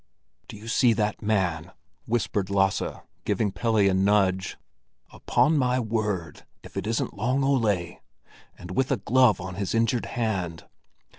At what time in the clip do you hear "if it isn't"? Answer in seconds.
6.63-7.13